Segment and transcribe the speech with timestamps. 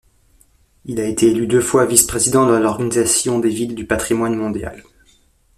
[0.85, 4.83] Il a été élu deux fois vice-président de l'Organisation des villes du patrimoine mondial.